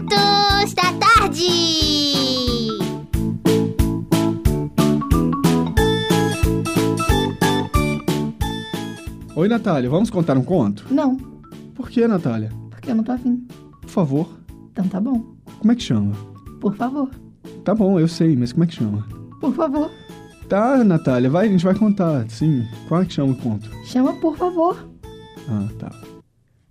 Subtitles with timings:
[0.00, 2.76] Contos da Tarde.
[9.34, 10.86] Oi, Natália, vamos contar um conto?
[10.90, 11.16] Não,
[11.74, 12.50] Por que, Natália?
[12.70, 13.46] porque eu não tô afim.
[13.82, 14.28] Por favor.
[14.72, 15.34] Então tá bom.
[15.58, 16.12] Como é que chama?
[16.60, 17.10] Por favor.
[17.64, 19.06] Tá bom, eu sei, mas como é que chama?
[19.40, 19.90] Por favor.
[20.48, 22.28] Tá, Natália, vai, a gente vai contar.
[22.30, 23.68] Sim, qual é que chama o conto?
[23.84, 24.88] Chama por favor.
[25.48, 25.90] Ah, tá.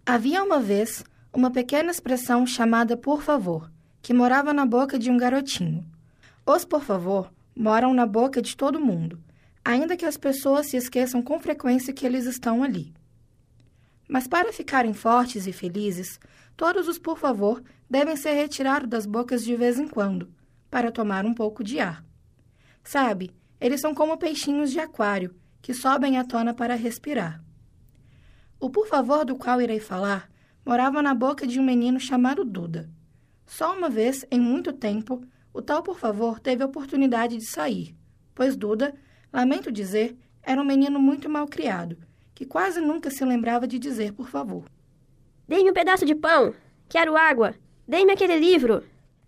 [0.06, 1.04] Havia uma vez
[1.36, 3.70] uma pequena expressão chamada por favor,
[4.02, 5.86] que morava na boca de um garotinho.
[6.46, 9.22] Os por favor moram na boca de todo mundo,
[9.64, 12.94] ainda que as pessoas se esqueçam com frequência que eles estão ali.
[14.08, 16.22] Mas para ficarem fortes e felizes,
[16.56, 20.30] todos os por favor devem ser retirados das bocas de vez em quando,
[20.72, 22.02] para tomar um pouco de ar.
[22.82, 27.44] Sabe, eles são como peixinhos de aquário, que sobem à tona para respirar.
[28.58, 30.30] O por favor do qual irei falar
[30.66, 32.90] morava na boca de um menino chamado Duda.
[33.46, 35.22] Só uma vez, em muito tempo,
[35.54, 37.96] o tal por favor teve a oportunidade de sair,
[38.34, 38.96] pois Duda,
[39.32, 41.98] lamento dizer, era um menino muito mal criado,
[42.34, 44.66] que quase nunca se lembrava de dizer por favor.
[45.48, 46.54] Dê-me um pedaço de pão.
[46.90, 47.54] Quero água.
[47.88, 48.84] Dê-me aquele livro.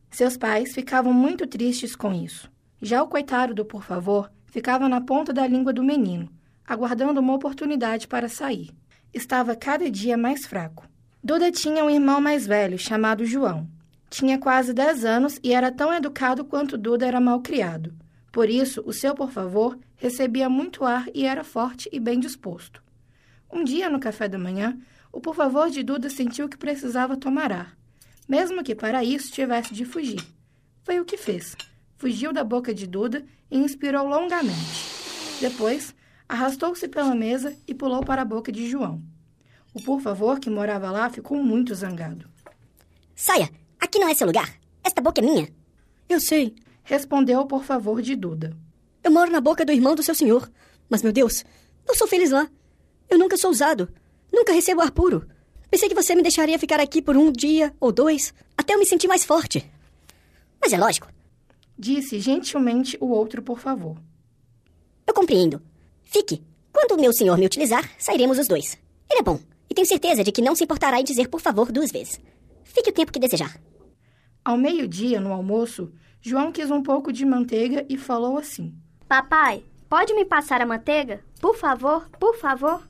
[0.10, 2.52] Seus pais ficavam muito tristes com isso.
[2.82, 6.30] Já o coitado do por favor ficava na ponta da língua do menino,
[6.66, 8.72] aguardando uma oportunidade para sair.
[9.14, 10.88] Estava cada dia mais fraco.
[11.28, 13.68] Duda tinha um irmão mais velho, chamado João.
[14.10, 17.94] Tinha quase 10 anos e era tão educado quanto Duda era mal criado.
[18.32, 22.82] Por isso, o seu por favor recebia muito ar e era forte e bem disposto.
[23.52, 24.80] Um dia, no café da manhã,
[25.12, 27.78] o por favor de Duda sentiu que precisava tomar ar,
[28.26, 30.26] mesmo que para isso tivesse de fugir.
[30.86, 31.58] Foi o que fez.
[31.98, 34.86] Fugiu da boca de Duda e inspirou longamente.
[35.42, 35.94] Depois,
[36.30, 39.04] arrastou-se pela mesa e pulou para a boca de João.
[39.78, 42.28] O por favor que morava lá ficou muito zangado.
[43.16, 43.48] Saia!
[43.80, 44.52] Aqui não é seu lugar.
[44.84, 45.48] Esta boca é minha.
[46.10, 46.56] Eu sei.
[46.84, 48.58] Respondeu o por favor de Duda.
[49.04, 50.50] Eu moro na boca do irmão do seu senhor.
[50.90, 51.46] Mas, meu Deus,
[51.88, 52.50] não sou feliz lá.
[53.08, 53.88] Eu nunca sou usado.
[54.34, 55.28] Nunca recebo ar puro.
[55.70, 58.86] Pensei que você me deixaria ficar aqui por um dia ou dois, até eu me
[58.86, 59.64] sentir mais forte.
[60.60, 61.08] Mas é lógico.
[61.78, 63.96] Disse gentilmente o outro por favor.
[65.06, 65.62] Eu compreendo.
[66.02, 66.42] Fique.
[66.74, 68.76] Quando o meu senhor me utilizar, sairemos os dois.
[69.08, 69.40] Ele é bom.
[69.78, 72.20] Tenho certeza de que não se importará em dizer por favor duas vezes.
[72.64, 73.62] Fique o tempo que desejar.
[74.44, 78.74] Ao meio-dia, no almoço, João quis um pouco de manteiga e falou assim:
[79.08, 81.24] Papai, pode me passar a manteiga?
[81.40, 82.82] Por favor, por favor.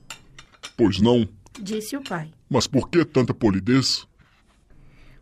[0.78, 1.28] Pois não.
[1.60, 2.32] Disse o pai.
[2.48, 4.08] Mas por que tanta polidez?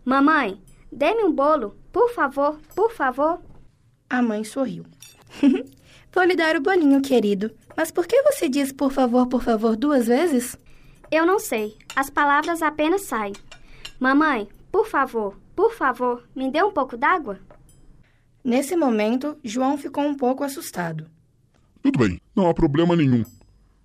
[0.04, 0.62] Mamãe,
[0.92, 1.76] dê-me um bolo.
[1.90, 3.42] Por favor, por favor.
[4.08, 4.86] A mãe sorriu.
[6.14, 7.50] Vou lhe dar o bolinho, querido.
[7.76, 10.56] Mas por que você diz por favor, por favor duas vezes?
[11.10, 11.76] Eu não sei.
[11.94, 13.32] As palavras apenas saem.
[13.98, 17.38] Mamãe, por favor, por favor, me dê um pouco d'água?
[18.42, 21.10] Nesse momento, João ficou um pouco assustado.
[21.82, 23.24] Tudo bem, não há problema nenhum.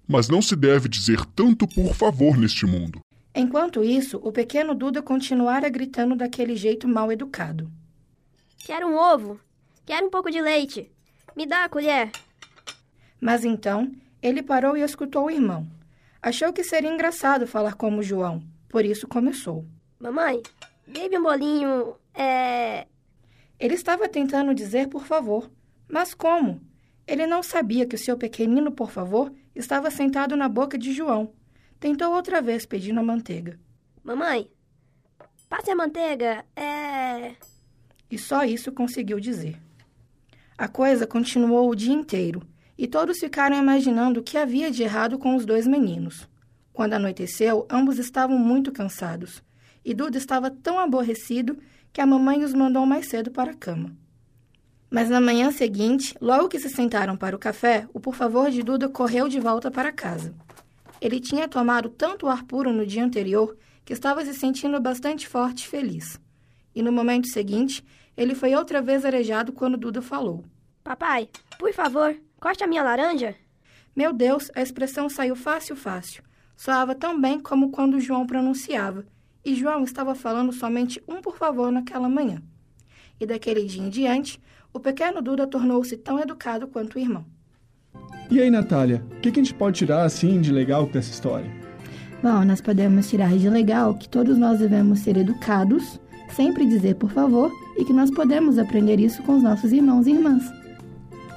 [0.07, 2.99] Mas não se deve dizer tanto por favor neste mundo.
[3.33, 7.71] Enquanto isso, o pequeno Duda continuara gritando daquele jeito mal educado.
[8.59, 9.39] Quero um ovo.
[9.85, 10.91] Quero um pouco de leite.
[11.35, 12.11] Me dá a colher.
[13.19, 15.65] Mas então, ele parou e escutou o irmão.
[16.21, 19.65] Achou que seria engraçado falar como João, por isso começou.
[19.99, 20.39] Mamãe,
[20.87, 21.95] dê-me um bolinho.
[22.13, 22.85] É.
[23.59, 25.49] Ele estava tentando dizer por favor,
[25.87, 26.61] mas como?
[27.07, 31.33] Ele não sabia que o seu pequenino por favor estava sentado na boca de João.
[31.79, 33.59] Tentou outra vez pedindo a manteiga.
[34.03, 34.47] Mamãe,
[35.49, 36.45] passe a manteiga.
[36.55, 37.33] É.
[38.11, 39.59] E só isso conseguiu dizer.
[40.55, 42.43] A coisa continuou o dia inteiro
[42.81, 46.27] e todos ficaram imaginando o que havia de errado com os dois meninos.
[46.73, 49.43] Quando anoiteceu, ambos estavam muito cansados
[49.85, 51.59] e Duda estava tão aborrecido
[51.93, 53.95] que a mamãe os mandou mais cedo para a cama.
[54.89, 58.63] Mas na manhã seguinte, logo que se sentaram para o café, o por favor de
[58.63, 60.33] Duda correu de volta para casa.
[60.99, 63.55] Ele tinha tomado tanto ar puro no dia anterior
[63.85, 66.19] que estava se sentindo bastante forte e feliz.
[66.73, 67.85] E no momento seguinte,
[68.17, 70.43] ele foi outra vez arejado quando Duda falou.
[70.83, 71.29] Papai,
[71.59, 73.35] por favor, corte a minha laranja.
[73.95, 76.23] Meu Deus, a expressão saiu fácil, fácil.
[76.57, 79.05] Soava tão bem como quando João pronunciava.
[79.45, 82.41] E João estava falando somente um por favor naquela manhã.
[83.19, 84.41] E daquele dia em diante,
[84.73, 87.25] o pequeno Duda tornou-se tão educado quanto o irmão.
[88.29, 91.51] E aí, Natália, o que, que a gente pode tirar assim de legal dessa história?
[92.23, 95.99] Bom, nós podemos tirar de legal que todos nós devemos ser educados,
[96.29, 100.11] sempre dizer por favor, e que nós podemos aprender isso com os nossos irmãos e
[100.11, 100.60] irmãs.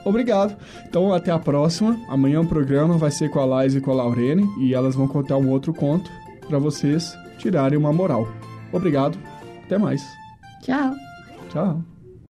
[0.04, 0.56] Obrigado.
[0.86, 1.98] Então, até a próxima.
[2.08, 5.08] Amanhã o programa vai ser com a Laís e com a Laurene e elas vão
[5.08, 6.10] contar um outro conto
[6.46, 8.28] para vocês tirarem uma moral.
[8.72, 9.18] Obrigado.
[9.64, 10.02] Até mais.
[10.62, 10.94] Tchau.
[11.50, 11.93] Tchau.